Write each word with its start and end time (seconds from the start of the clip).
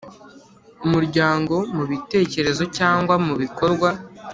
Umuryango 0.85 1.55
mu 1.75 1.83
bitekerezo 1.91 2.63
cyangwa 2.77 3.15
mu 3.25 3.33
bikorwa 3.41 3.89